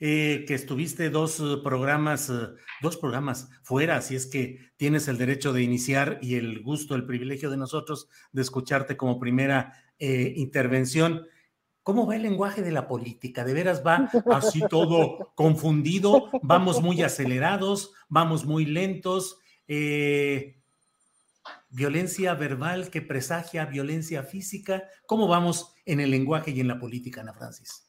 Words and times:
eh, 0.00 0.44
que 0.46 0.54
estuviste 0.54 1.10
dos 1.10 1.40
eh, 1.40 1.58
programas, 1.62 2.30
eh, 2.30 2.48
dos 2.82 2.96
programas 2.96 3.50
fuera, 3.62 3.96
así 3.96 4.14
es 4.14 4.26
que 4.26 4.70
tienes 4.76 5.08
el 5.08 5.18
derecho 5.18 5.52
de 5.52 5.62
iniciar 5.62 6.18
y 6.22 6.36
el 6.36 6.62
gusto, 6.62 6.94
el 6.94 7.04
privilegio 7.04 7.50
de 7.50 7.56
nosotros 7.56 8.08
de 8.32 8.42
escucharte 8.42 8.96
como 8.96 9.18
primera 9.18 9.72
eh, 9.98 10.34
intervención. 10.36 11.26
¿Cómo 11.82 12.06
va 12.06 12.14
el 12.16 12.22
lenguaje 12.22 12.62
de 12.62 12.70
la 12.70 12.86
política? 12.86 13.44
¿De 13.44 13.52
veras 13.52 13.82
va 13.84 14.08
así 14.30 14.62
todo 14.68 15.32
confundido? 15.34 16.30
¿Vamos 16.42 16.80
muy 16.82 17.02
acelerados? 17.02 17.92
¿Vamos 18.08 18.44
muy 18.44 18.64
lentos? 18.64 19.38
Eh, 19.66 20.60
¿Violencia 21.70 22.34
verbal 22.34 22.90
que 22.90 23.02
presagia 23.02 23.66
violencia 23.66 24.22
física? 24.22 24.84
¿Cómo 25.06 25.26
vamos 25.26 25.74
en 25.84 25.98
el 26.00 26.10
lenguaje 26.12 26.52
y 26.52 26.60
en 26.60 26.68
la 26.68 26.78
política, 26.78 27.22
Ana 27.22 27.34
Francis? 27.34 27.87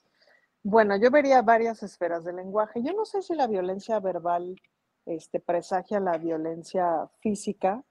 Bueno, 0.70 0.95
yo 0.98 1.09
vería 1.09 1.42
varias 1.42 1.81
esferas 1.81 2.23
del 2.23 2.36
lenguaje. 2.36 2.84
Yo 2.84 2.94
no 2.94 3.03
sé 3.03 3.23
si 3.23 3.34
la 3.34 3.48
violencia 3.48 4.00
verbal 4.00 4.56
este, 5.08 5.39
presagia 5.39 6.00
la 6.00 6.20
violencia 6.20 7.09
física. 7.22 7.84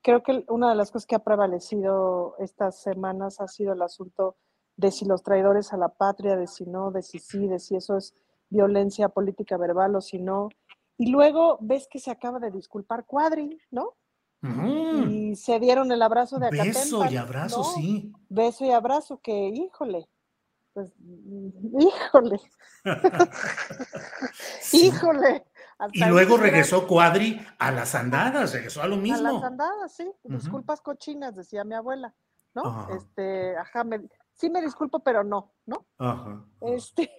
Creo 0.00 0.22
que 0.22 0.44
una 0.46 0.70
de 0.70 0.76
las 0.76 0.92
cosas 0.92 1.06
que 1.06 1.16
ha 1.16 1.24
prevalecido 1.24 2.36
estas 2.38 2.80
semanas 2.80 3.40
ha 3.40 3.48
sido 3.48 3.72
el 3.72 3.82
asunto 3.82 4.36
de 4.76 4.92
si 4.92 5.06
los 5.06 5.24
traidores 5.24 5.72
a 5.72 5.76
la 5.76 5.88
patria, 5.88 6.36
de 6.36 6.46
si 6.46 6.66
no, 6.66 6.92
de 6.92 7.02
si 7.02 7.18
sí, 7.18 7.48
de 7.48 7.58
si 7.58 7.74
eso 7.74 7.96
es 7.96 8.14
violencia 8.48 9.08
política 9.08 9.56
verbal 9.56 9.96
o 9.96 10.00
si 10.00 10.20
no. 10.20 10.50
Y 10.98 11.10
luego 11.10 11.58
ves 11.60 11.88
que 11.90 11.98
se 11.98 12.12
acaba 12.12 12.38
de 12.38 12.52
disculpar 12.52 13.06
Cuadri, 13.06 13.58
¿no? 13.72 13.96
Y 15.08 15.34
se 15.34 15.58
dieron 15.58 15.90
el 15.90 16.00
abrazo 16.00 16.38
de 16.38 16.50
beso 16.50 17.02
Acatempan, 17.02 17.12
y 17.12 17.16
abrazo, 17.16 17.58
¿no? 17.58 17.64
sí. 17.64 18.12
Beso 18.28 18.64
y 18.64 18.70
abrazo, 18.70 19.18
que 19.20 19.48
híjole, 19.48 20.08
pues 20.72 20.92
híjole, 21.78 22.40
Sí. 24.60 24.86
híjole. 24.86 25.44
Y 25.92 26.04
luego 26.04 26.36
regresó 26.36 26.86
Cuadri 26.86 27.40
a 27.58 27.70
las 27.72 27.94
andadas, 27.94 28.52
regresó 28.52 28.82
a 28.82 28.86
lo 28.86 28.96
A 28.96 28.98
mismo. 28.98 29.32
las 29.32 29.42
andadas, 29.42 29.92
sí. 29.94 30.10
Disculpas 30.24 30.80
cochinas, 30.82 31.34
decía 31.34 31.64
mi 31.64 31.74
abuela, 31.74 32.14
¿no? 32.54 32.86
Este, 32.94 33.56
ajá, 33.56 33.82
me- 33.84 34.08
sí 34.34 34.50
me 34.50 34.60
disculpo, 34.60 35.00
pero 35.00 35.24
no, 35.24 35.52
¿no? 35.66 35.86
Ajá. 35.98 36.44
Este, 36.60 37.10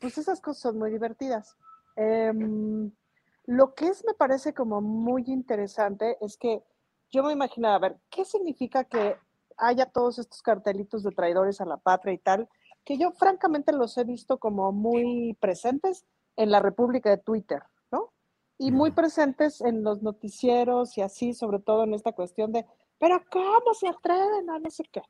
pues 0.00 0.16
esas 0.16 0.40
cosas 0.40 0.62
son 0.62 0.78
muy 0.78 0.90
divertidas. 0.90 1.56
Em, 1.96 2.90
lo 3.46 3.74
que 3.74 3.88
es, 3.88 4.02
me 4.06 4.14
parece 4.14 4.54
como 4.54 4.80
muy 4.80 5.24
interesante 5.26 6.16
es 6.22 6.38
que 6.38 6.62
yo 7.10 7.22
me 7.22 7.32
imaginaba, 7.34 7.74
a 7.74 7.80
ver, 7.80 7.98
¿qué 8.08 8.24
significa 8.24 8.84
que 8.84 9.18
haya 9.58 9.84
todos 9.86 10.18
estos 10.18 10.40
cartelitos 10.40 11.02
de 11.02 11.10
traidores 11.10 11.60
a 11.60 11.66
la 11.66 11.76
patria 11.76 12.14
y 12.14 12.18
tal? 12.18 12.48
Que 12.90 12.98
yo 12.98 13.12
francamente 13.12 13.72
los 13.72 13.96
he 13.98 14.02
visto 14.02 14.38
como 14.38 14.72
muy 14.72 15.36
presentes 15.38 16.04
en 16.34 16.50
la 16.50 16.58
República 16.58 17.08
de 17.08 17.18
Twitter, 17.18 17.62
¿no? 17.92 18.12
Y 18.58 18.72
muy 18.72 18.90
presentes 18.90 19.60
en 19.60 19.84
los 19.84 20.02
noticieros 20.02 20.98
y 20.98 21.02
así, 21.02 21.32
sobre 21.32 21.60
todo 21.60 21.84
en 21.84 21.94
esta 21.94 22.10
cuestión 22.10 22.50
de, 22.50 22.66
pero 22.98 23.22
¿cómo 23.30 23.74
se 23.78 23.86
atreven 23.86 24.50
a 24.50 24.58
no 24.58 24.68
sé 24.70 24.82
qué? 24.90 25.02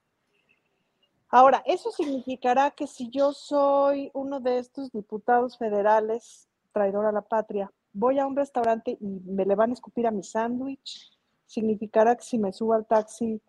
Ahora, 1.31 1.63
eso 1.65 1.91
significará 1.91 2.71
que 2.71 2.87
si 2.87 3.09
yo 3.09 3.33
soy 3.33 4.11
uno 4.13 4.41
de 4.41 4.59
estos 4.59 4.93
diputados 4.93 5.57
federales, 5.57 6.51
traidor 6.73 7.07
a 7.07 7.13
la 7.13 7.23
patria, 7.23 7.73
voy 7.95 8.19
a 8.19 8.27
un 8.27 8.37
restaurante 8.37 8.99
y 9.01 9.07
me 9.25 9.47
le 9.47 9.55
van 9.55 9.71
a 9.71 9.73
escupir 9.73 10.07
a 10.07 10.11
mi 10.11 10.23
sándwich, 10.23 11.19
significará 11.47 12.15
que 12.15 12.25
si 12.25 12.37
me 12.37 12.53
subo 12.53 12.75
al 12.75 12.85
taxi 12.85 13.41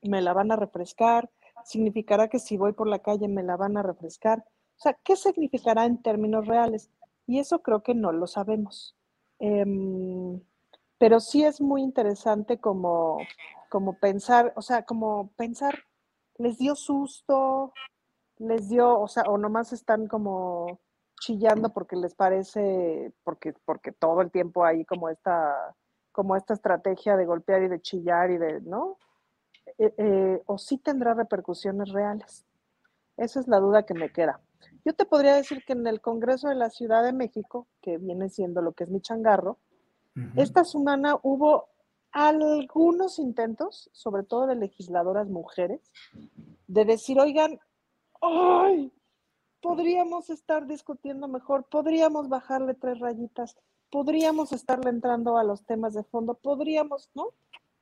me 0.00 0.22
la 0.22 0.32
van 0.32 0.52
a 0.52 0.56
refrescar, 0.56 1.28
significará 1.68 2.28
que 2.28 2.38
si 2.38 2.56
voy 2.56 2.72
por 2.72 2.88
la 2.88 3.00
calle 3.00 3.28
me 3.28 3.42
la 3.42 3.56
van 3.56 3.76
a 3.76 3.82
refrescar. 3.82 4.44
O 4.78 4.80
sea, 4.80 4.94
¿qué 5.04 5.16
significará 5.16 5.84
en 5.84 6.02
términos 6.02 6.46
reales? 6.46 6.90
Y 7.26 7.40
eso 7.40 7.60
creo 7.62 7.82
que 7.82 7.94
no 7.94 8.10
lo 8.10 8.26
sabemos. 8.26 8.96
Em, 9.38 10.40
pero 10.98 11.20
sí 11.20 11.44
es 11.44 11.60
muy 11.60 11.82
interesante 11.82 12.58
como, 12.58 13.18
como 13.68 13.98
pensar, 13.98 14.52
o 14.56 14.62
sea, 14.62 14.84
como 14.84 15.30
pensar 15.36 15.84
les 16.38 16.58
dio 16.58 16.74
susto, 16.74 17.72
les 18.38 18.68
dio, 18.68 18.98
o 18.98 19.08
sea, 19.08 19.24
o 19.24 19.36
nomás 19.36 19.72
están 19.72 20.06
como 20.08 20.80
chillando 21.20 21.72
porque 21.72 21.96
les 21.96 22.14
parece, 22.14 23.12
porque, 23.24 23.52
porque 23.64 23.92
todo 23.92 24.22
el 24.22 24.30
tiempo 24.30 24.64
hay 24.64 24.84
como 24.86 25.10
esta, 25.10 25.76
como 26.12 26.34
esta 26.36 26.54
estrategia 26.54 27.16
de 27.16 27.26
golpear 27.26 27.62
y 27.62 27.68
de 27.68 27.82
chillar 27.82 28.30
y 28.30 28.38
de, 28.38 28.60
¿no? 28.62 28.98
Eh, 29.78 29.94
eh, 29.96 30.42
o 30.46 30.58
sí 30.58 30.78
tendrá 30.78 31.14
repercusiones 31.14 31.90
reales. 31.90 32.44
Esa 33.16 33.40
es 33.40 33.48
la 33.48 33.58
duda 33.58 33.84
que 33.84 33.94
me 33.94 34.10
queda. 34.10 34.40
Yo 34.84 34.92
te 34.92 35.04
podría 35.04 35.34
decir 35.34 35.64
que 35.64 35.72
en 35.72 35.86
el 35.86 36.00
Congreso 36.00 36.48
de 36.48 36.54
la 36.54 36.70
Ciudad 36.70 37.04
de 37.04 37.12
México, 37.12 37.66
que 37.80 37.98
viene 37.98 38.28
siendo 38.28 38.62
lo 38.62 38.72
que 38.72 38.84
es 38.84 38.90
mi 38.90 39.00
changarro, 39.00 39.58
esta 40.34 40.64
semana 40.64 41.16
hubo 41.22 41.68
algunos 42.10 43.20
intentos, 43.20 43.88
sobre 43.92 44.24
todo 44.24 44.48
de 44.48 44.56
legisladoras 44.56 45.28
mujeres, 45.28 45.80
de 46.66 46.84
decir, 46.84 47.20
oigan, 47.20 47.60
¡ay! 48.20 48.92
Podríamos 49.60 50.30
estar 50.30 50.66
discutiendo 50.66 51.28
mejor, 51.28 51.64
podríamos 51.64 52.28
bajarle 52.28 52.74
tres 52.74 52.98
rayitas, 52.98 53.56
podríamos 53.90 54.52
estarle 54.52 54.90
entrando 54.90 55.38
a 55.38 55.44
los 55.44 55.64
temas 55.64 55.94
de 55.94 56.02
fondo, 56.04 56.34
podríamos, 56.34 57.10
¿no? 57.14 57.34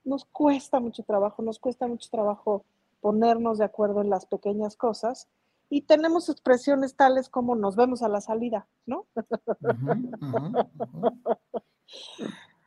Nos 0.07 0.25
cuesta 0.25 0.81
mucho 0.81 1.03
trabajo, 1.03 1.43
nos 1.43 1.59
cuesta 1.59 1.87
mucho 1.87 2.09
trabajo 2.11 2.65
ponernos 3.03 3.59
de 3.59 3.65
acuerdo 3.65 4.01
en 4.01 4.09
las 4.09 4.25
pequeñas 4.25 4.77
cosas 4.77 5.29
y 5.69 5.83
tenemos 5.83 6.29
expresiones 6.29 6.95
tales 6.95 7.29
como 7.29 7.57
nos 7.57 7.75
vemos 7.77 8.03
a 8.03 8.09
la 8.09 8.21
salida, 8.21 8.67
¿no? 8.87 9.07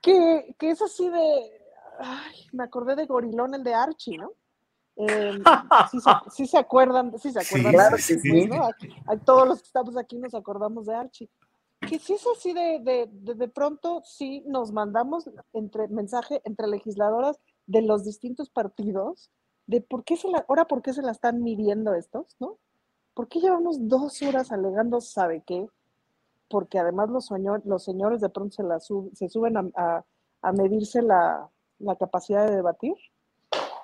Que, 0.01 0.55
que 0.57 0.69
es 0.71 0.81
así 0.81 1.09
de, 1.09 1.61
ay, 1.99 2.35
me 2.53 2.63
acordé 2.63 2.95
de 2.95 3.05
Gorilón, 3.05 3.53
el 3.53 3.63
de 3.63 3.73
Archie, 3.73 4.17
¿no? 4.17 4.31
Eh, 4.95 5.39
sí, 5.91 5.99
se, 6.01 6.11
sí 6.31 6.45
se 6.47 6.57
acuerdan, 6.57 7.17
sí 7.19 7.31
se 7.31 7.41
Sí, 7.41 7.47
acuerdan. 7.55 7.73
claro 7.73 7.95
de- 7.95 8.01
sí. 8.01 8.45
¿no? 8.47 8.63
A 9.07 9.17
todos 9.17 9.47
los 9.47 9.59
que 9.61 9.67
estamos 9.67 9.95
aquí 9.97 10.17
nos 10.17 10.33
acordamos 10.33 10.85
de 10.85 10.95
Archie. 10.95 11.29
Que 11.87 11.97
sí 11.97 12.13
es 12.13 12.25
así 12.35 12.53
de, 12.53 12.79
de, 12.79 13.09
de, 13.11 13.35
de 13.35 13.47
pronto, 13.47 14.01
sí 14.05 14.43
nos 14.45 14.71
mandamos 14.71 15.29
entre 15.53 15.87
mensaje 15.87 16.41
entre 16.43 16.67
legisladoras 16.67 17.39
de 17.67 17.81
los 17.81 18.03
distintos 18.03 18.49
partidos 18.49 19.31
de 19.65 19.81
por 19.81 20.03
qué 20.03 20.17
se 20.17 20.27
la, 20.29 20.45
ahora 20.49 20.65
por 20.65 20.81
qué 20.81 20.93
se 20.93 21.01
la 21.01 21.11
están 21.11 21.41
midiendo 21.43 21.93
estos, 21.93 22.35
¿no? 22.39 22.57
¿Por 23.13 23.27
qué 23.27 23.39
llevamos 23.39 23.87
dos 23.87 24.21
horas 24.21 24.51
alegando 24.51 24.99
sabe 25.01 25.43
qué? 25.45 25.67
Porque 26.49 26.79
además 26.79 27.09
los, 27.09 27.27
señor- 27.29 27.61
los 27.65 27.83
señores 27.83 28.21
de 28.21 28.29
pronto 28.29 28.55
se, 28.55 28.63
la 28.63 28.79
se 28.79 29.29
suben 29.29 29.57
a, 29.57 29.69
a- 29.75 30.05
a 30.41 30.51
medirse 30.53 31.01
la, 31.01 31.49
la 31.79 31.95
capacidad 31.95 32.47
de 32.47 32.55
debatir. 32.55 32.95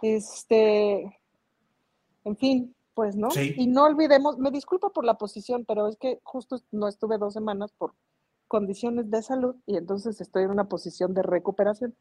Este, 0.01 1.19
en 2.23 2.37
fin, 2.37 2.75
pues, 2.95 3.15
¿no? 3.15 3.27
Y 3.35 3.67
no 3.67 3.83
olvidemos, 3.83 4.39
me 4.39 4.51
disculpo 4.51 4.91
por 4.93 5.03
la 5.03 5.17
posición, 5.17 5.65
pero 5.65 5.87
es 5.87 5.97
que 5.97 6.21
justo 6.23 6.57
no 6.71 6.87
estuve 6.87 7.17
dos 7.17 7.33
semanas 7.33 7.73
por 7.73 7.93
condiciones 8.47 9.11
de 9.11 9.21
salud 9.21 9.55
y 9.65 9.75
entonces 9.75 10.21
estoy 10.21 10.43
en 10.43 10.51
una 10.51 10.69
posición 10.69 11.13
de 11.13 11.21
recuperación. 11.21 11.93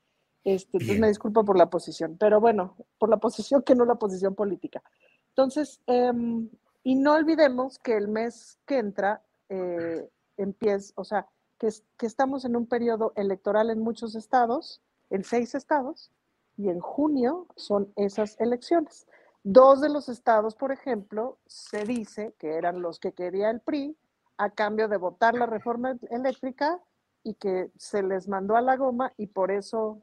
Este, 0.45 0.79
entonces 0.79 1.01
me 1.01 1.09
disculpo 1.09 1.45
por 1.45 1.59
la 1.59 1.69
posición, 1.69 2.17
pero 2.19 2.41
bueno, 2.41 2.77
por 2.99 3.09
la 3.09 3.17
posición 3.17 3.63
que 3.63 3.75
no 3.75 3.85
la 3.85 3.97
posición 3.97 4.35
política. 4.35 4.83
Entonces, 5.31 5.81
em, 5.87 6.49
y 6.85 6.95
no 6.95 7.15
olvidemos 7.15 7.79
que 7.79 7.97
el 7.97 8.09
mes 8.09 8.59
que 8.67 8.79
entra 8.79 9.23
eh, 9.49 10.09
empieza, 10.37 10.93
o 10.97 11.05
sea, 11.05 11.27
que, 11.59 11.71
que 11.99 12.07
estamos 12.07 12.45
en 12.45 12.57
un 12.57 12.67
periodo 12.67 13.13
electoral 13.17 13.71
en 13.71 13.81
muchos 13.81 14.15
estados, 14.15 14.81
en 15.11 15.25
seis 15.25 15.55
estados, 15.55 16.13
y 16.57 16.69
en 16.69 16.79
junio 16.79 17.49
son 17.57 17.93
esas 17.97 18.39
elecciones. 18.41 19.07
Dos 19.47 19.83
de 19.83 19.91
los 19.91 20.09
estados, 20.09 20.55
por 20.55 20.73
ejemplo, 20.73 21.39
se 21.47 21.85
dice 21.85 22.35
que 22.39 22.55
eran 22.55 22.81
los 22.81 22.99
que 22.99 23.13
quería 23.13 23.51
el 23.51 23.61
PRI 23.61 23.95
a 24.39 24.49
cambio 24.49 24.89
de 24.89 24.97
votar 24.97 25.35
la 25.35 25.45
reforma 25.45 25.97
eléctrica 26.11 26.81
y 27.23 27.35
que 27.35 27.71
se 27.77 28.03
les 28.03 28.27
mandó 28.27 28.57
a 28.57 28.63
la 28.63 28.77
goma 28.77 29.13
y 29.19 29.27
por 29.27 29.51
eso 29.51 30.03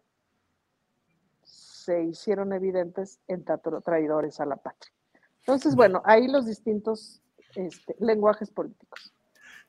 se 1.44 2.04
hicieron 2.04 2.54
evidentes 2.54 3.20
en 3.28 3.44
traidores 3.84 4.40
a 4.40 4.46
la 4.46 4.58
patria. 4.58 4.94
Entonces, 5.40 5.76
bueno, 5.76 6.04
ahí 6.06 6.28
los 6.28 6.46
distintos 6.46 7.24
este, 7.56 7.96
lenguajes 8.00 8.52
políticos. 8.52 9.12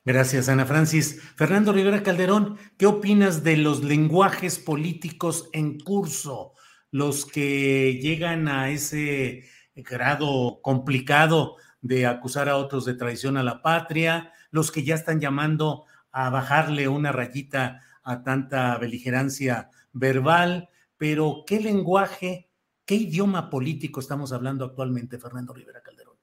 Gracias, 0.05 0.49
Ana 0.49 0.67
Francis. 0.67 1.19
Fernando 1.35 1.73
Rivera 1.73 2.03
Calderón, 2.03 2.57
¿qué 2.77 2.85
opinas 2.85 3.43
de 3.43 3.57
los 3.57 3.83
lenguajes 3.83 4.59
políticos 4.59 5.49
en 5.51 5.79
curso? 5.79 6.53
Los 6.91 7.25
que 7.25 7.99
llegan 7.99 8.47
a 8.47 8.69
ese 8.69 9.45
grado 9.75 10.59
complicado 10.61 11.57
de 11.81 12.05
acusar 12.05 12.49
a 12.49 12.57
otros 12.57 12.85
de 12.85 12.93
traición 12.93 13.37
a 13.37 13.43
la 13.43 13.61
patria, 13.61 14.31
los 14.51 14.71
que 14.71 14.83
ya 14.83 14.95
están 14.95 15.19
llamando 15.19 15.85
a 16.11 16.29
bajarle 16.29 16.87
una 16.87 17.11
rayita 17.11 17.81
a 18.03 18.23
tanta 18.23 18.77
beligerancia 18.77 19.69
verbal, 19.91 20.69
pero 20.97 21.43
¿qué 21.45 21.59
lenguaje, 21.59 22.49
qué 22.85 22.95
idioma 22.95 23.49
político 23.49 23.99
estamos 23.99 24.31
hablando 24.31 24.65
actualmente, 24.65 25.17
Fernando 25.17 25.53
Rivera 25.53 25.81
Calderón? 25.81 26.15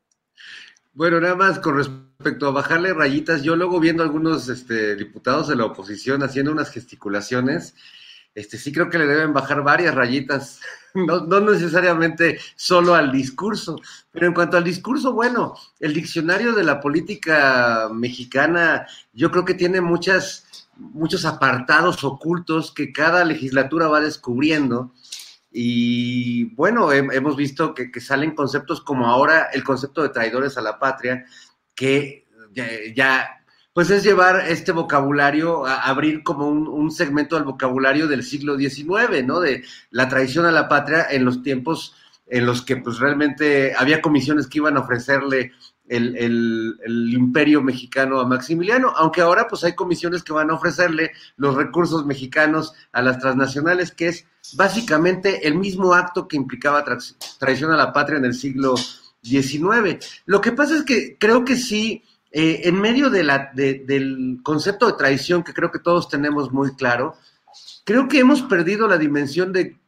Bueno, 0.93 1.21
nada 1.21 1.37
más 1.37 1.59
con 1.59 1.77
respecto 1.77 2.47
a 2.47 2.51
bajarle 2.53 2.93
rayitas, 2.93 3.43
yo 3.43 3.57
luego 3.57 3.81
viendo 3.81 4.03
algunos 4.03 4.49
este, 4.49 4.97
diputados 4.97 5.49
de 5.49 5.57
la 5.57 5.65
oposición 5.65 6.23
haciendo 6.23 6.53
unas 6.53 6.71
gesticulaciones, 6.71 7.75
este, 8.35 8.59
sí 8.59 8.73
creo 8.73 8.89
que 8.89 8.99
le 8.99 9.07
deben 9.07 9.33
bajar 9.33 9.63
varias 9.63 9.95
rayitas, 9.95 10.61
no, 10.95 11.21
no, 11.21 11.41
necesariamente 11.41 12.39
solo 12.57 12.95
al 12.95 13.13
discurso, 13.13 13.81
pero 14.11 14.27
en 14.27 14.35
cuanto 14.35 14.57
al 14.57 14.65
discurso, 14.65 15.13
bueno, 15.13 15.55
el 15.79 15.95
diccionario 15.95 16.53
de 16.53 16.65
la 16.65 16.81
política 16.81 17.89
mexicana 17.93 18.87
yo 19.13 19.31
creo 19.31 19.45
que 19.45 19.55
tiene 19.55 19.81
muchas, 19.81 20.69
muchos 20.77 21.25
apartados 21.25 22.05
ocultos 22.05 22.73
que 22.73 22.93
cada 22.93 23.25
legislatura 23.25 23.89
va 23.89 24.01
descubriendo. 24.01 24.93
Y 25.53 26.55
bueno, 26.55 26.93
hemos 26.93 27.37
visto 27.37 27.75
que, 27.75 27.91
que 27.91 28.01
salen 28.01 28.37
conceptos 28.37 28.81
como 28.81 29.07
ahora 29.07 29.49
el 29.53 29.65
concepto 29.65 30.01
de 30.01 30.11
traidores 30.11 30.57
a 30.57 30.63
la 30.63 30.79
patria, 30.79 31.27
que 31.75 32.29
ya 32.95 33.40
pues 33.81 33.89
es 33.89 34.05
llevar 34.05 34.45
este 34.47 34.73
vocabulario, 34.73 35.65
a 35.65 35.85
abrir 35.85 36.23
como 36.23 36.49
un, 36.49 36.91
segmento 36.91 37.37
del 37.37 37.47
vocabulario 37.47 38.09
del 38.09 38.23
siglo 38.23 38.59
XIX, 38.59 39.25
¿no? 39.25 39.41
De 39.41 39.65
la 39.91 40.07
traición 40.07 40.45
a 40.45 40.51
la 40.51 40.69
patria 40.69 41.07
en 41.11 41.25
los 41.25 41.43
tiempos 41.43 41.97
en 42.27 42.45
los 42.45 42.61
que 42.61 42.77
pues 42.77 42.99
realmente 42.99 43.73
había 43.75 44.03
comisiones 44.03 44.49
que 44.49 44.59
iban 44.59 44.77
a 44.77 44.81
ofrecerle 44.81 45.53
el, 45.89 46.77
imperio 47.11 47.63
mexicano 47.63 48.21
a 48.21 48.27
Maximiliano, 48.27 48.93
aunque 48.95 49.23
ahora 49.23 49.47
pues 49.49 49.65
hay 49.65 49.75
comisiones 49.75 50.23
que 50.23 50.35
van 50.35 50.51
a 50.51 50.57
ofrecerle 50.57 51.13
los 51.39 51.55
recursos 51.55 52.05
mexicanos 52.05 52.75
a 52.93 53.01
las 53.01 53.19
transnacionales, 53.19 53.93
que 53.93 54.09
es 54.09 54.27
básicamente 54.57 55.49
el 55.49 55.55
mismo 55.55 55.95
acto 55.95 56.29
que 56.29 56.37
implicaba 56.37 56.85
traición 57.39 57.73
a 57.73 57.79
la 57.79 57.95
patria 57.95 58.19
en 58.19 58.27
el 58.27 58.35
siglo 58.35 58.75
XIX. 59.23 60.05
Lo 60.27 60.43
que 60.43 60.53
pasa 60.53 60.77
es 60.77 60.83
que 60.83 61.17
creo 61.19 61.47
que 61.47 61.57
sí 61.57 62.05
eh, 62.33 62.63
en 62.65 62.81
medio 62.81 63.11
de 63.11 63.25
la, 63.25 63.51
del 63.55 64.39
concepto 64.43 64.87
de 64.87 64.93
traición 64.93 65.43
que 65.43 65.53
creo 65.53 65.71
que 65.71 65.81
todos 65.81 66.09
tenemos 66.09 66.53
muy 66.53 66.75
claro, 66.77 67.17
creo 67.85 68.07
que 68.07 68.21
hemos 68.21 68.43
perdido 68.43 68.87
la 68.87 68.99
dimensión 68.99 69.53
de 69.53 69.81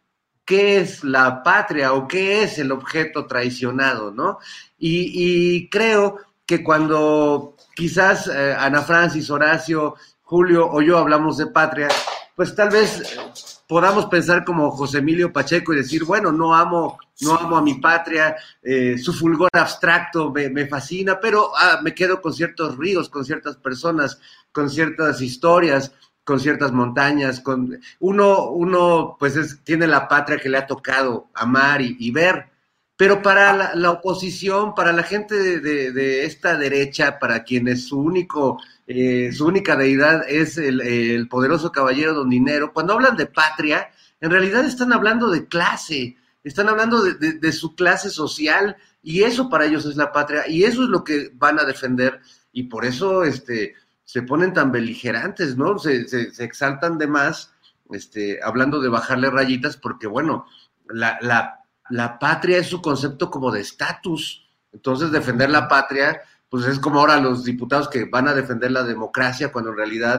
qué 0.44 0.78
es 0.78 1.04
la 1.04 1.42
patria 1.42 1.92
o 1.92 2.08
qué 2.08 2.42
es 2.42 2.58
el 2.58 2.72
objeto 2.72 3.26
traicionado, 3.26 4.10
¿no? 4.10 4.38
Y, 4.78 5.68
creo 5.68 6.18
que 6.44 6.64
cuando 6.64 7.56
quizás 7.76 8.26
eh, 8.26 8.54
Ana 8.58 8.82
Francis, 8.82 9.30
Horacio, 9.30 9.94
Julio 10.22 10.68
o 10.68 10.82
yo 10.82 10.98
hablamos 10.98 11.36
de 11.36 11.46
patria, 11.46 11.88
pues 12.34 12.54
tal 12.56 12.70
vez 12.70 13.51
podamos 13.66 14.06
pensar 14.06 14.44
como 14.44 14.70
José 14.70 14.98
Emilio 14.98 15.32
Pacheco 15.32 15.72
y 15.72 15.76
decir, 15.76 16.04
bueno, 16.04 16.32
no 16.32 16.54
amo, 16.54 16.98
no 17.20 17.34
amo 17.34 17.56
a 17.56 17.62
mi 17.62 17.74
patria, 17.74 18.36
eh, 18.62 18.98
su 18.98 19.12
fulgor 19.12 19.50
abstracto 19.52 20.30
me, 20.30 20.66
fascina, 20.66 21.18
pero 21.20 21.50
ah, 21.56 21.80
me 21.82 21.94
quedo 21.94 22.20
con 22.20 22.32
ciertos 22.32 22.76
ríos, 22.76 23.08
con 23.08 23.24
ciertas 23.24 23.56
personas, 23.56 24.20
con 24.52 24.68
ciertas 24.68 25.20
historias, 25.20 25.92
con 26.24 26.38
ciertas 26.38 26.72
montañas, 26.72 27.40
con 27.40 27.80
uno, 28.00 28.50
uno 28.50 29.16
pues 29.18 29.60
tiene 29.64 29.86
la 29.86 30.08
patria 30.08 30.38
que 30.38 30.48
le 30.48 30.58
ha 30.58 30.66
tocado 30.66 31.30
amar 31.34 31.80
y, 31.82 32.10
ver, 32.10 32.50
pero 32.96 33.22
para 33.22 33.74
la, 33.74 33.90
oposición, 33.90 34.74
para 34.74 34.92
la 34.92 35.02
gente 35.02 35.60
de, 35.60 36.24
esta 36.24 36.56
derecha, 36.56 37.18
para 37.18 37.42
quienes 37.42 37.88
su 37.88 37.98
único 37.98 38.60
eh, 38.94 39.32
su 39.32 39.46
única 39.46 39.76
deidad 39.76 40.28
es 40.28 40.58
el, 40.58 41.28
poderoso 41.28 41.72
caballero 41.72 42.14
don 42.14 42.30
dinero, 42.30 42.72
cuando 42.72 42.94
hablan 42.94 43.16
de 43.16 43.26
patria, 43.26 43.90
en 44.20 44.30
realidad 44.30 44.64
están 44.64 44.92
hablando 44.92 45.30
de 45.30 45.46
clase, 45.46 46.16
están 46.44 46.68
hablando 46.68 47.02
de, 47.02 47.52
su 47.52 47.74
clase 47.74 48.10
social 48.10 48.76
y 49.02 49.22
eso 49.22 49.48
para 49.48 49.66
ellos 49.66 49.86
es 49.86 49.96
la 49.96 50.12
patria 50.12 50.48
y 50.48 50.64
eso 50.64 50.82
es 50.84 50.88
lo 50.88 51.04
que 51.04 51.30
van 51.34 51.58
a 51.58 51.64
defender 51.64 52.20
y 52.52 52.64
por 52.64 52.84
eso 52.84 53.24
este, 53.24 53.74
se 54.04 54.22
ponen 54.22 54.52
tan 54.52 54.72
beligerantes, 54.72 55.56
¿no? 55.56 55.78
Se, 55.78 56.06
exaltan 56.38 56.98
de 56.98 57.06
más, 57.06 57.52
este, 57.90 58.40
hablando 58.42 58.80
de 58.80 58.88
bajarle 58.88 59.30
rayitas 59.30 59.76
porque, 59.76 60.06
bueno, 60.06 60.46
la, 60.88 61.18
la, 61.20 61.60
la 61.90 62.18
patria 62.18 62.58
es 62.58 62.66
su 62.66 62.82
concepto 62.82 63.30
como 63.30 63.50
de 63.50 63.60
estatus, 63.60 64.48
entonces 64.72 65.12
defender 65.12 65.50
la 65.50 65.68
patria 65.68 66.20
pues 66.52 66.66
es 66.66 66.78
como 66.78 67.00
ahora 67.00 67.18
los 67.18 67.44
diputados 67.44 67.88
que 67.88 68.04
van 68.04 68.28
a 68.28 68.34
defender 68.34 68.70
la 68.70 68.82
democracia 68.82 69.50
cuando 69.50 69.70
en 69.70 69.76
realidad 69.78 70.18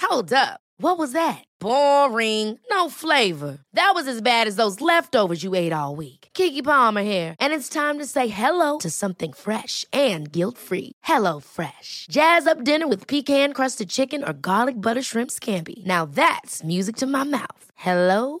Hold 0.00 0.32
up. 0.32 0.60
What 0.78 0.98
was 0.98 1.12
that? 1.12 1.44
Boring. 1.60 2.58
No 2.70 2.90
flavor. 2.90 3.58
That 3.72 3.92
was 3.94 4.06
as 4.08 4.20
bad 4.20 4.46
as 4.46 4.56
those 4.56 4.80
leftovers 4.80 5.42
you 5.42 5.54
ate 5.54 5.72
all 5.72 5.96
week. 5.96 6.28
Kiki 6.34 6.60
Palmer 6.60 7.02
here, 7.02 7.34
and 7.38 7.52
it's 7.52 7.68
time 7.68 7.98
to 7.98 8.06
say 8.06 8.28
hello 8.28 8.78
to 8.78 8.90
something 8.90 9.32
fresh 9.32 9.84
and 9.92 10.32
guilt-free. 10.32 10.92
Hello 11.04 11.40
Fresh. 11.40 12.06
Jazz 12.10 12.46
up 12.46 12.64
dinner 12.64 12.88
with 12.88 13.06
pecan-crusted 13.06 13.88
chicken 13.88 14.24
or 14.24 14.32
garlic 14.32 14.80
butter 14.80 15.02
shrimp 15.02 15.30
scampi. 15.30 15.84
Now 15.84 16.04
that's 16.04 16.62
music 16.64 16.96
to 16.96 17.06
my 17.06 17.24
mouth. 17.24 17.64
Hello 17.76 18.40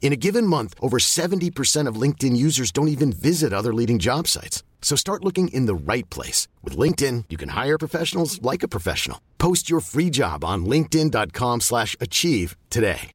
In 0.00 0.12
a 0.12 0.16
given 0.16 0.46
month, 0.46 0.74
over 0.80 0.98
70% 0.98 1.86
of 1.86 2.00
LinkedIn 2.00 2.34
users 2.34 2.72
don't 2.72 2.88
even 2.88 3.12
visit 3.12 3.52
other 3.52 3.74
leading 3.74 3.98
job 3.98 4.26
sites. 4.26 4.62
So 4.80 4.96
start 4.96 5.24
looking 5.24 5.48
in 5.48 5.66
the 5.66 5.74
right 5.74 6.08
place. 6.08 6.48
With 6.64 6.78
LinkedIn, 6.78 7.24
you 7.28 7.36
can 7.36 7.50
hire 7.50 7.76
professionals 7.76 8.40
like 8.40 8.62
a 8.62 8.68
professional. 8.68 9.20
Post 9.36 9.68
your 9.68 9.80
free 9.80 10.08
job 10.08 10.44
on 10.44 10.64
linkedin.com 10.64 11.60
slash 11.60 11.94
achieve 12.00 12.56
today. 12.70 13.10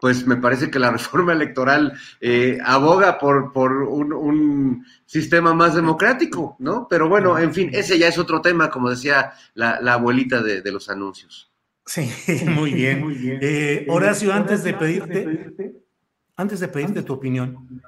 Pues 0.00 0.26
me 0.26 0.36
parece 0.36 0.70
que 0.70 0.78
la 0.78 0.90
reforma 0.90 1.32
electoral 1.32 1.94
eh, 2.20 2.58
aboga 2.62 3.18
por, 3.18 3.54
por 3.54 3.72
un, 3.84 4.12
un, 4.12 4.84
sistema 5.06 5.54
más 5.54 5.74
democrático, 5.74 6.56
¿no? 6.58 6.86
Pero 6.90 7.08
bueno, 7.08 7.38
en 7.38 7.54
fin, 7.54 7.70
ese 7.72 7.98
ya 7.98 8.08
es 8.08 8.18
otro 8.18 8.42
tema, 8.42 8.68
como 8.68 8.90
decía 8.90 9.32
la, 9.54 9.80
la 9.80 9.94
abuelita 9.94 10.42
de, 10.42 10.60
de 10.60 10.72
los 10.72 10.90
anuncios. 10.90 11.53
Sí, 11.86 12.10
muy 12.46 12.72
bien. 12.72 13.00
Muy 13.00 13.14
bien. 13.14 13.38
Eh, 13.42 13.86
Horacio, 13.88 14.32
antes 14.32 14.64
de 14.64 14.74
pedirte, 14.74 15.82
antes 16.36 16.60
de 16.60 16.68
pedirte 16.68 17.02
tu 17.02 17.12
opinión, 17.12 17.82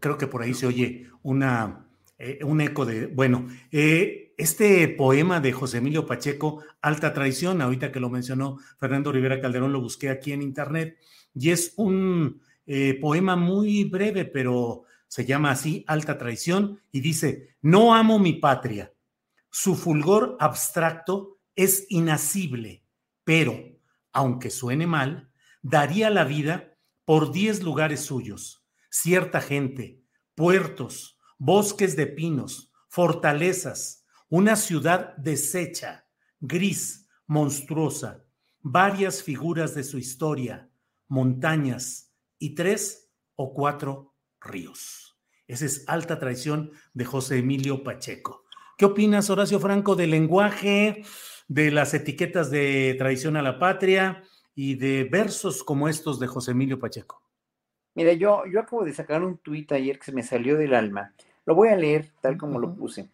creo 0.00 0.16
que 0.16 0.26
por 0.26 0.42
ahí 0.42 0.54
se 0.54 0.66
oye 0.66 1.10
una, 1.22 1.86
eh, 2.18 2.38
un 2.44 2.60
eco 2.60 2.86
de, 2.86 3.06
bueno, 3.06 3.46
eh, 3.70 4.34
este 4.36 4.88
poema 4.88 5.40
de 5.40 5.52
José 5.52 5.78
Emilio 5.78 6.06
Pacheco, 6.06 6.62
Alta 6.82 7.12
Traición, 7.12 7.62
ahorita 7.62 7.90
que 7.90 8.00
lo 8.00 8.10
mencionó 8.10 8.58
Fernando 8.78 9.12
Rivera 9.12 9.40
Calderón, 9.40 9.72
lo 9.72 9.80
busqué 9.80 10.10
aquí 10.10 10.32
en 10.32 10.42
internet, 10.42 10.98
y 11.34 11.50
es 11.50 11.72
un 11.76 12.40
eh, 12.66 12.98
poema 13.00 13.36
muy 13.36 13.84
breve, 13.84 14.24
pero 14.24 14.84
se 15.08 15.24
llama 15.24 15.50
así, 15.52 15.84
Alta 15.86 16.18
Traición, 16.18 16.80
y 16.92 17.00
dice, 17.00 17.56
no 17.62 17.94
amo 17.94 18.18
mi 18.18 18.34
patria, 18.34 18.92
su 19.50 19.74
fulgor 19.74 20.36
abstracto 20.38 21.38
es 21.54 21.86
inasible, 21.88 22.82
pero, 23.26 23.60
aunque 24.12 24.50
suene 24.50 24.86
mal, 24.86 25.32
daría 25.60 26.10
la 26.10 26.22
vida 26.22 26.78
por 27.04 27.32
diez 27.32 27.60
lugares 27.60 28.02
suyos, 28.02 28.64
cierta 28.88 29.40
gente, 29.40 30.04
puertos, 30.36 31.18
bosques 31.36 31.96
de 31.96 32.06
pinos, 32.06 32.72
fortalezas, 32.88 34.06
una 34.28 34.54
ciudad 34.54 35.16
deshecha, 35.16 36.06
gris, 36.38 37.08
monstruosa, 37.26 38.24
varias 38.60 39.24
figuras 39.24 39.74
de 39.74 39.82
su 39.82 39.98
historia, 39.98 40.70
montañas 41.08 42.14
y 42.38 42.54
tres 42.54 43.10
o 43.34 43.52
cuatro 43.52 44.14
ríos. 44.40 45.18
Esa 45.48 45.64
es 45.64 45.82
alta 45.88 46.20
traición 46.20 46.70
de 46.94 47.04
José 47.04 47.38
Emilio 47.38 47.82
Pacheco. 47.82 48.44
¿Qué 48.78 48.84
opinas, 48.84 49.30
Horacio 49.30 49.58
Franco, 49.58 49.96
del 49.96 50.12
lenguaje, 50.12 51.02
de 51.48 51.70
las 51.70 51.94
etiquetas 51.94 52.50
de 52.50 52.94
traición 52.98 53.36
a 53.36 53.42
la 53.42 53.58
patria 53.58 54.22
y 54.54 54.74
de 54.74 55.04
versos 55.04 55.62
como 55.62 55.88
estos 55.88 56.18
de 56.18 56.26
José 56.26 56.52
Emilio 56.52 56.78
Pacheco? 56.78 57.22
Mira, 57.94 58.12
yo, 58.12 58.44
yo 58.46 58.60
acabo 58.60 58.84
de 58.84 58.92
sacar 58.92 59.22
un 59.22 59.38
tuit 59.38 59.72
ayer 59.72 59.98
que 59.98 60.06
se 60.06 60.12
me 60.12 60.22
salió 60.22 60.56
del 60.56 60.74
alma. 60.74 61.14
Lo 61.44 61.54
voy 61.54 61.68
a 61.68 61.76
leer 61.76 62.10
tal 62.20 62.36
como 62.36 62.58
lo 62.58 62.74
puse. 62.74 63.08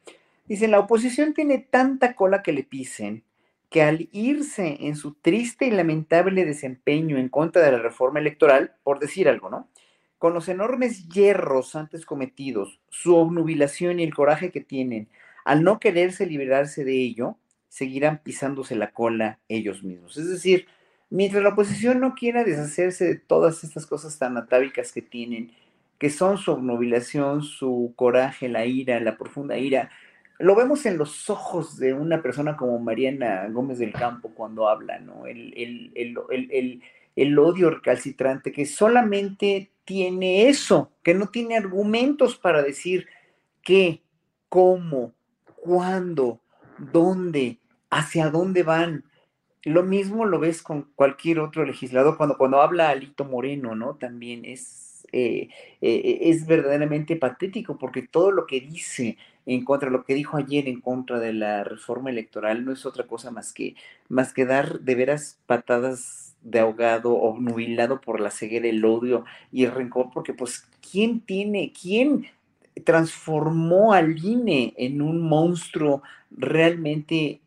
Dice, 0.47 0.67
la 0.69 0.81
oposición 0.81 1.35
tiene 1.35 1.59
tanta 1.59 2.15
cola 2.15 2.43
que 2.43 2.53
le 2.53 2.65
pisen 2.65 3.25
que 3.73 3.83
al 3.83 4.09
irse 4.13 4.77
en 4.81 4.97
su 4.97 5.15
triste 5.15 5.67
y 5.67 5.71
lamentable 5.71 6.45
desempeño 6.45 7.17
en 7.17 7.31
contra 7.31 7.63
de 7.63 7.73
la 7.73 7.79
reforma 7.79 8.21
electoral, 8.21 8.75
por 8.83 8.99
decir 9.01 9.29
algo, 9.29 9.49
¿no? 9.49 9.69
Con 10.19 10.35
los 10.35 10.49
enormes 10.49 11.09
hierros 11.09 11.75
antes 11.75 12.05
cometidos, 12.05 12.81
su 12.91 13.17
obnubilación 13.17 13.99
y 13.99 14.05
el 14.05 14.15
coraje 14.15 14.51
que 14.51 14.61
tienen, 14.61 15.09
al 15.45 15.65
no 15.65 15.81
quererse 15.81 16.27
liberarse 16.27 16.85
de 16.85 16.97
ello, 16.97 17.39
seguirán 17.73 18.21
pisándose 18.23 18.77
la 18.77 18.91
cola 18.91 19.39
ellos 19.49 19.83
mismos. 19.83 20.19
Es 20.19 20.29
decir, 20.29 20.67
mientras 21.09 21.43
la 21.43 21.49
oposición 21.49 22.01
no 22.01 22.15
quiera 22.15 22.45
deshacerse 22.45 23.07
de 23.07 23.15
todas 23.15 23.65
estas 23.65 23.87
cosas 23.87 24.19
tan 24.19 24.37
atávicas 24.37 24.93
que 24.93 25.01
tienen, 25.01 25.53
que 25.97 26.11
son 26.11 26.37
su 26.37 26.53
obnubilación, 26.53 27.43
su 27.43 27.95
coraje, 27.97 28.51
la 28.51 28.67
ira, 28.67 29.01
la 29.01 29.17
profunda 29.17 29.57
ira, 29.57 29.91
lo 30.39 30.55
vemos 30.55 30.85
en 30.85 30.99
los 30.99 31.31
ojos 31.31 31.79
de 31.79 31.95
una 31.95 32.21
persona 32.21 32.59
como 32.59 32.79
Mariana 32.79 33.49
Gómez 33.49 33.79
del 33.79 33.95
Campo 33.95 34.33
cuando 34.35 34.69
habla, 34.69 34.99
¿no? 34.99 35.25
El, 35.25 35.55
el, 37.17 37.39
odio 37.39 37.71
recalcitrante 37.71 38.53
que 38.53 38.67
solamente 38.67 39.71
tiene 39.87 40.51
eso, 40.51 40.93
que 41.03 41.15
no 41.15 41.29
tiene 41.29 41.57
argumentos 41.57 42.37
para 42.37 42.63
decir 42.63 43.07
qué, 43.63 44.03
cómo, 44.51 45.15
cuándo, 45.57 46.43
dónde, 46.79 47.62
hacia 47.93 48.31
dónde 48.31 48.63
van. 48.65 49.05
Lo 49.65 49.85
mismo 49.85 50.25
lo 50.25 50.41
ves 50.41 50.63
con 50.63 50.91
cualquier 50.97 51.39
otro 51.39 51.65
legislador 51.65 52.17
cuando, 52.17 52.37
cuando 52.37 52.61
habla 52.61 52.89
Alito 52.89 53.25
Moreno, 53.25 53.77
¿no? 53.77 53.95
También 53.97 54.45
es, 54.45 55.07
eh, 55.13 55.51
eh, 55.81 56.19
es 56.23 56.47
verdaderamente 56.47 57.17
patético 57.17 57.79
porque 57.79 58.03
todo 58.03 58.33
lo 58.33 58.47
que 58.47 58.61
dice 58.61 59.19
en 59.45 59.65
contra, 59.65 59.91
lo 59.91 60.05
que 60.05 60.15
dijo 60.15 60.37
ayer 60.37 60.69
en 60.69 60.81
contra 60.81 61.21
de 61.21 61.35
la 61.35 61.65
reforma 61.65 62.11
electoral 62.11 62.65
no 62.65 62.73
es 62.73 62.87
otra 62.87 63.07
cosa 63.07 63.31
más 63.31 63.53
que, 63.53 63.77
más 64.09 64.33
que 64.33 64.47
dar 64.47 64.81
de 64.81 64.95
veras 64.95 65.39
patadas 65.47 66.35
de 66.43 66.61
ahogado 66.61 67.13
o 67.13 67.39
nubilado 67.39 68.01
por 68.01 68.21
la 68.21 68.31
ceguera, 68.31 68.69
el 68.69 68.85
odio 68.85 69.25
y 69.53 69.65
el 69.65 69.73
rencor, 69.73 70.11
porque 70.13 70.33
pues, 70.33 70.67
¿quién 70.91 71.21
tiene, 71.21 71.73
quién 71.79 72.27
transformó 72.85 73.93
al 73.93 74.19
INE 74.25 74.75
en 74.79 75.03
un 75.03 75.21
monstruo 75.21 76.03
realmente 76.31 77.43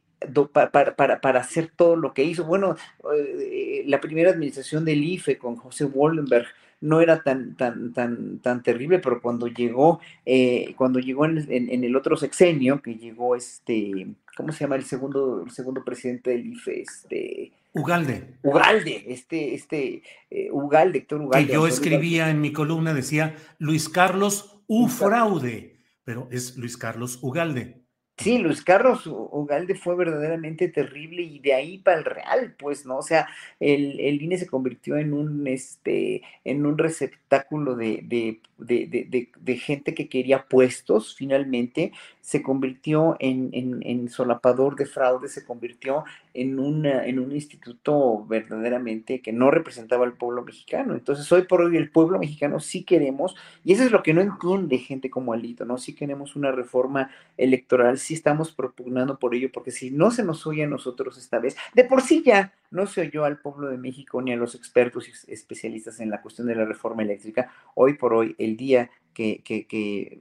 para, 0.51 0.95
para, 0.95 1.21
para, 1.21 1.39
hacer 1.39 1.71
todo 1.75 1.95
lo 1.95 2.13
que 2.13 2.23
hizo. 2.23 2.45
Bueno, 2.45 2.75
eh, 3.15 3.83
la 3.85 4.01
primera 4.01 4.31
administración 4.31 4.85
del 4.85 5.03
IFE 5.03 5.37
con 5.37 5.55
José 5.55 5.85
Wallenberg 5.85 6.47
no 6.81 7.01
era 7.01 7.21
tan, 7.23 7.55
tan, 7.55 7.93
tan, 7.93 8.39
tan 8.39 8.63
terrible, 8.63 8.99
pero 8.99 9.21
cuando 9.21 9.47
llegó, 9.47 9.99
eh, 10.25 10.73
cuando 10.77 10.99
llegó 10.99 11.25
en, 11.25 11.83
el 11.83 11.95
otro 11.95 12.17
sexenio, 12.17 12.81
que 12.81 12.95
llegó 12.95 13.35
este, 13.35 14.07
¿cómo 14.35 14.51
se 14.51 14.59
llama 14.61 14.75
el 14.75 14.83
segundo, 14.83 15.43
el 15.45 15.51
segundo 15.51 15.83
presidente 15.83 16.31
del 16.31 16.45
IFE? 16.47 16.81
Este, 16.81 17.51
Ugalde. 17.73 18.35
Ugalde, 18.43 19.03
este, 19.07 19.53
este, 19.53 20.01
eh, 20.29 20.49
Ugalde, 20.51 20.99
Héctor 20.99 21.21
Ugalde. 21.21 21.47
Que 21.47 21.53
yo 21.53 21.67
escribía 21.67 22.29
en 22.29 22.39
mi 22.39 22.53
columna, 22.53 22.93
decía 22.93 23.35
Luis 23.57 23.89
Carlos 23.89 24.61
U. 24.67 24.87
Fraude, 24.87 25.75
pero 26.03 26.27
es 26.31 26.55
Luis 26.57 26.77
Carlos 26.77 27.19
Ugalde. 27.21 27.84
Sí, 28.17 28.37
Luis 28.37 28.63
Carlos 28.63 29.05
Ugalde 29.07 29.75
fue 29.75 29.95
verdaderamente 29.95 30.69
terrible 30.69 31.21
y 31.21 31.39
de 31.39 31.53
ahí 31.53 31.79
para 31.79 31.97
el 31.97 32.05
Real, 32.05 32.55
pues, 32.57 32.85
¿no? 32.85 32.97
O 32.99 33.01
sea, 33.01 33.27
el, 33.59 33.99
el 33.99 34.21
INE 34.21 34.37
se 34.37 34.47
convirtió 34.47 34.95
en 34.97 35.13
un, 35.13 35.45
este, 35.47 36.21
en 36.45 36.65
un 36.65 36.77
receptáculo 36.77 37.75
de, 37.75 37.99
de, 38.03 38.39
de, 38.57 39.29
de 39.37 39.57
gente 39.57 39.93
que 39.93 40.07
quería 40.07 40.45
puestos, 40.47 41.13
finalmente, 41.15 41.91
se 42.21 42.41
convirtió 42.41 43.17
en, 43.19 43.49
en, 43.51 43.81
en, 43.83 44.09
solapador 44.09 44.75
de 44.75 44.85
fraude, 44.85 45.27
se 45.27 45.45
convirtió 45.45 46.05
en, 46.33 46.57
una, 46.57 47.05
en 47.05 47.19
un 47.19 47.31
instituto 47.33 48.25
verdaderamente 48.25 49.21
que 49.21 49.31
no 49.31 49.51
representaba 49.51 50.05
al 50.05 50.13
pueblo 50.13 50.41
mexicano. 50.41 50.95
Entonces, 50.95 51.31
hoy 51.31 51.43
por 51.43 51.61
hoy 51.61 51.77
el 51.77 51.91
pueblo 51.91 52.17
mexicano 52.17 52.59
sí 52.59 52.83
queremos, 52.83 53.35
y 53.63 53.73
eso 53.73 53.83
es 53.83 53.91
lo 53.91 54.01
que 54.01 54.13
no 54.13 54.21
entiende 54.21 54.77
gente 54.79 55.09
como 55.09 55.33
Alito, 55.33 55.65
¿no? 55.65 55.77
Sí 55.77 55.93
queremos 55.93 56.35
una 56.35 56.51
reforma 56.51 57.11
electoral, 57.37 57.99
sí 58.05 58.13
estamos 58.13 58.51
propugnando 58.51 59.19
por 59.19 59.35
ello, 59.35 59.51
porque 59.51 59.71
si 59.71 59.91
no 59.91 60.11
se 60.11 60.23
nos 60.23 60.45
oye 60.47 60.63
a 60.63 60.67
nosotros 60.67 61.17
esta 61.17 61.39
vez, 61.39 61.57
de 61.73 61.83
por 61.83 62.01
sí 62.01 62.23
ya 62.25 62.53
no 62.71 62.87
se 62.87 63.01
oyó 63.01 63.25
al 63.25 63.39
pueblo 63.39 63.67
de 63.67 63.77
México 63.77 64.21
ni 64.21 64.31
a 64.31 64.37
los 64.37 64.55
expertos 64.55 65.07
y 65.07 65.31
especialistas 65.31 65.99
en 65.99 66.09
la 66.09 66.21
cuestión 66.21 66.47
de 66.47 66.55
la 66.55 66.65
reforma 66.65 67.03
eléctrica, 67.03 67.51
hoy 67.73 67.93
por 67.93 68.13
hoy 68.13 68.35
el 68.37 68.57
día 68.57 68.89
que, 69.13 69.41
que, 69.43 69.65
que, 69.65 70.19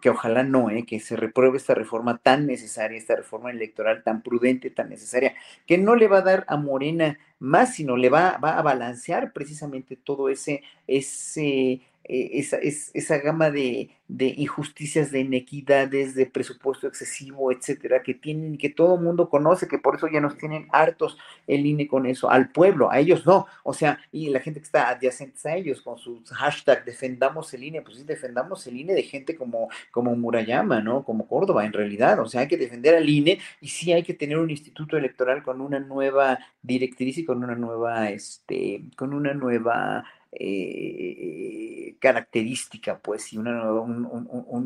que, 0.00 0.10
ojalá 0.10 0.42
no, 0.42 0.70
¿eh? 0.70 0.84
que 0.86 0.98
se 0.98 1.14
repruebe 1.14 1.58
esta 1.58 1.74
reforma 1.74 2.18
tan 2.18 2.46
necesaria, 2.46 2.96
esta 2.96 3.14
reforma 3.14 3.50
electoral 3.50 4.02
tan 4.02 4.22
prudente, 4.22 4.70
tan 4.70 4.88
necesaria, 4.88 5.34
que 5.66 5.76
no 5.76 5.94
le 5.94 6.08
va 6.08 6.18
a 6.18 6.22
dar 6.22 6.44
a 6.48 6.56
Morena 6.56 7.18
más, 7.38 7.74
sino 7.74 7.96
le 7.96 8.08
va, 8.08 8.38
va 8.38 8.58
a 8.58 8.62
balancear 8.62 9.32
precisamente 9.32 9.94
todo 9.94 10.30
ese, 10.30 10.62
ese 10.86 11.82
eh, 12.04 12.30
esa, 12.40 12.56
esa 12.58 13.18
gama 13.18 13.50
de, 13.50 13.90
injusticias, 14.08 15.10
de 15.12 15.20
inequidades, 15.20 16.14
de 16.14 16.26
presupuesto 16.26 16.88
excesivo, 16.88 17.52
etcétera, 17.52 18.02
que 18.02 18.14
tienen, 18.14 18.58
que 18.58 18.70
todo 18.70 18.96
el 18.96 19.02
mundo 19.02 19.28
conoce, 19.28 19.68
que 19.68 19.78
por 19.78 19.96
eso 19.96 20.08
ya 20.08 20.20
nos 20.20 20.36
tienen 20.36 20.66
hartos 20.72 21.18
el 21.46 21.66
INE 21.66 21.86
con 21.86 22.06
eso, 22.06 22.30
al 22.30 22.50
pueblo, 22.50 22.90
a 22.90 22.98
ellos 22.98 23.26
no, 23.26 23.46
o 23.62 23.72
sea, 23.72 24.00
y 24.10 24.30
la 24.30 24.40
gente 24.40 24.60
que 24.60 24.64
está 24.64 24.88
adyacente 24.88 25.48
a 25.48 25.56
ellos 25.56 25.82
con 25.82 25.98
su 25.98 26.22
hashtag 26.32 26.84
defendamos 26.84 27.52
el 27.54 27.64
INE, 27.64 27.82
pues 27.82 27.98
sí, 27.98 28.04
defendamos 28.04 28.66
el 28.66 28.76
INE 28.76 28.94
de 28.94 29.02
gente 29.02 29.36
como, 29.36 29.68
como 29.90 30.16
Murayama, 30.16 30.80
¿no? 30.80 31.04
Como 31.04 31.28
Córdoba, 31.28 31.64
en 31.64 31.72
realidad, 31.72 32.18
o 32.18 32.26
sea, 32.26 32.42
hay 32.42 32.48
que 32.48 32.56
defender 32.56 32.94
al 32.94 33.08
INE 33.08 33.38
y 33.60 33.68
sí 33.68 33.92
hay 33.92 34.02
que 34.02 34.14
tener 34.14 34.38
un 34.38 34.50
instituto 34.50 34.96
electoral 34.96 35.42
con 35.42 35.60
una 35.60 35.78
nueva 35.78 36.38
directriz 36.62 37.18
y 37.18 37.24
con 37.24 37.44
una 37.44 37.54
nueva, 37.54 38.10
este, 38.10 38.82
con 38.96 39.14
una 39.14 39.34
nueva 39.34 40.04
eh, 40.32 41.96
característica, 41.98 42.98
pues, 42.98 43.32
y 43.32 43.38
un, 43.38 43.44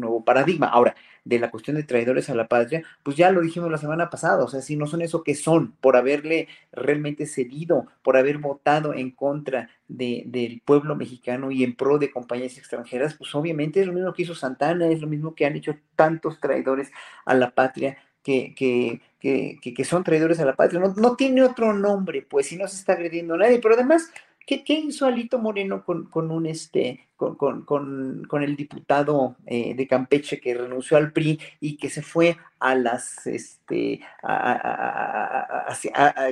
nuevo 0.00 0.25
paradigma. 0.25 0.68
Ahora, 0.68 0.94
de 1.25 1.38
la 1.38 1.50
cuestión 1.50 1.76
de 1.76 1.83
traidores 1.83 2.28
a 2.28 2.35
la 2.35 2.49
patria, 2.49 2.83
pues 3.02 3.16
ya 3.16 3.30
lo 3.30 3.40
dijimos 3.40 3.71
la 3.71 3.78
semana 3.78 4.11
pasada, 4.11 4.44
o 4.44 4.49
sea, 4.49 4.61
si 4.61 4.76
no 4.76 4.87
son 4.87 5.02
eso 5.02 5.25
que 5.25 5.35
son, 5.35 5.73
por 5.80 5.97
haberle 5.97 6.49
realmente 6.73 7.26
cedido, 7.26 7.87
por 8.02 8.16
haber 8.16 8.38
votado 8.38 8.94
en 8.94 9.11
contra 9.11 9.71
del 9.88 10.62
pueblo 10.64 10.97
mexicano 10.97 11.50
y 11.50 11.64
en 11.64 11.75
pro 11.75 11.99
de 11.99 12.11
compañías 12.11 12.59
extranjeras, 12.59 13.14
pues 13.14 13.35
obviamente 13.35 13.80
es 13.80 13.87
lo 13.87 13.92
mismo 13.92 14.12
que 14.12 14.23
hizo 14.23 14.35
Santana, 14.35 14.88
es 14.88 15.00
lo 15.00 15.06
mismo 15.06 15.35
que 15.35 15.47
han 15.47 15.56
hecho 15.56 15.76
tantos 15.97 16.40
traidores 16.40 16.90
a 17.25 17.35
la 17.35 17.50
patria 17.50 17.97
que, 18.23 18.54
que, 18.54 19.00
que, 19.21 19.59
que, 19.61 19.85
son 19.85 20.02
traidores 20.02 20.40
a 20.40 20.47
la 20.47 20.56
patria. 20.56 20.80
No, 20.80 20.94
no 20.94 21.14
tiene 21.14 21.42
otro 21.42 21.75
nombre, 21.75 22.23
pues, 22.23 22.47
si 22.47 22.56
no 22.56 22.66
se 22.66 22.76
está 22.76 22.94
agrediendo 22.94 23.35
a 23.35 23.38
nadie, 23.38 23.61
pero 23.61 23.75
además 23.75 24.11
¿Qué, 24.46 24.62
hizo 24.66 25.06
Alito 25.06 25.38
Moreno 25.38 25.84
con, 25.84 26.04
con 26.06 26.30
un 26.30 26.44
este, 26.46 27.08
con, 27.16 27.64
con, 27.64 28.24
con, 28.24 28.42
el 28.42 28.56
diputado 28.56 29.36
eh, 29.46 29.74
de 29.74 29.86
Campeche 29.86 30.40
que 30.40 30.54
renunció 30.54 30.96
al 30.96 31.12
PRI 31.12 31.40
y 31.60 31.76
que 31.76 31.88
se 31.88 32.02
fue 32.02 32.36
a 32.58 32.74
las, 32.74 33.26
este, 33.26 34.00
a, 34.22 35.76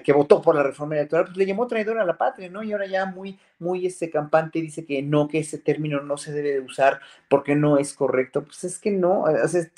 que 0.04 0.12
votó 0.12 0.42
por 0.42 0.54
la 0.54 0.62
reforma 0.62 0.96
electoral, 0.96 1.26
pues 1.26 1.36
le 1.36 1.46
llamó 1.46 1.66
traidor 1.66 1.98
a 1.98 2.04
la 2.04 2.18
patria, 2.18 2.50
¿no? 2.50 2.62
Y 2.62 2.72
ahora 2.72 2.86
ya 2.86 3.06
muy, 3.06 3.38
muy 3.58 3.86
este 3.86 4.10
campante 4.10 4.60
dice 4.60 4.84
que 4.84 5.02
no, 5.02 5.28
que 5.28 5.38
ese 5.38 5.58
término 5.58 6.00
no 6.00 6.18
se 6.18 6.32
debe 6.32 6.52
de 6.52 6.60
usar 6.60 7.00
porque 7.28 7.54
no 7.54 7.78
es 7.78 7.94
correcto. 7.94 8.44
Pues 8.44 8.64
es 8.64 8.78
que 8.78 8.90
no, 8.90 9.24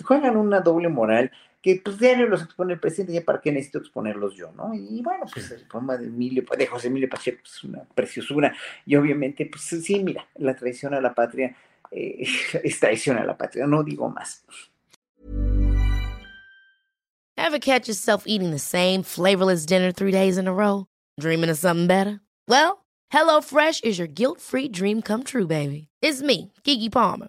juegan 0.05 0.37
una 0.37 0.61
doble 0.61 0.88
moral 0.88 1.31
que 1.64 1.80
pues 1.83 1.99
diario 1.99 2.26
los 2.26 2.42
expone 2.42 2.75
el 2.75 2.78
presidente, 2.78 3.14
ya 3.14 3.25
para 3.25 3.40
qué 3.40 3.50
necesito 3.50 3.78
exponerlos 3.78 4.35
yo, 4.35 4.52
¿no? 4.52 4.75
Y 4.75 5.00
bueno, 5.00 5.25
pues 5.33 5.50
el 5.50 5.62
poema 5.62 5.97
de 5.97 6.09
Emilio, 6.09 6.44
de 6.59 6.66
José 6.66 6.88
Emilio 6.88 7.09
Pacheco 7.09 7.38
es 7.42 7.52
pues, 7.52 7.64
una 7.64 7.85
preciosura, 7.85 8.54
y 8.85 8.97
obviamente, 8.97 9.47
pues 9.47 9.62
sí, 9.83 10.04
mira, 10.04 10.28
la 10.35 10.54
traición 10.54 10.92
a 10.92 11.00
la 11.00 11.14
patria 11.14 11.56
eh, 11.90 12.26
es 12.62 12.78
traición 12.78 13.16
a 13.16 13.25
la 13.25 13.38
patria, 13.38 13.66
no 13.66 13.83
digo 13.83 14.11
más. 14.11 14.44
Ever 17.38 17.59
catch 17.59 17.88
yourself 17.88 18.25
eating 18.26 18.50
the 18.50 18.59
same 18.59 19.02
flavorless 19.02 19.64
dinner 19.64 19.90
three 19.90 20.12
days 20.12 20.37
in 20.37 20.47
a 20.47 20.52
row? 20.52 20.85
Dreaming 21.18 21.49
of 21.49 21.56
something 21.56 21.87
better? 21.87 22.21
Well, 22.47 22.85
HelloFresh 23.11 23.83
is 23.85 23.99
your 23.99 24.09
guilt-free 24.09 24.68
dream 24.68 25.00
come 25.00 25.25
true, 25.25 25.47
baby. 25.47 25.88
It's 26.02 26.21
me, 26.21 26.52
Kiki 26.62 26.90
Palmer. 26.90 27.28